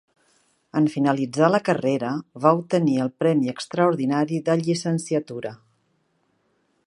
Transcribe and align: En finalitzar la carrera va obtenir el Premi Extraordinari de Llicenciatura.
En 0.79 0.85
finalitzar 0.93 1.49
la 1.55 1.59
carrera 1.67 2.09
va 2.45 2.55
obtenir 2.61 2.97
el 3.05 3.13
Premi 3.23 3.53
Extraordinari 3.55 4.39
de 4.49 4.55
Llicenciatura. 4.63 5.55